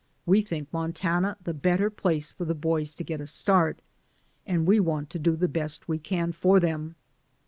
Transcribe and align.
We 0.25 0.41
think 0.41 0.67
Montana 0.73 1.37
the 1.43 1.53
better 1.53 1.91
place 1.91 2.31
for 2.31 2.43
the 2.43 2.55
boys 2.55 2.95
to 2.95 3.03
get 3.03 3.21
a 3.21 3.27
start, 3.27 3.83
and 4.47 4.65
we 4.65 4.79
want 4.79 5.11
to 5.11 5.19
do 5.19 5.35
the 5.35 5.47
best 5.47 5.87
we 5.87 5.99
can 5.99 6.31
for 6.31 6.59
them." 6.59 6.95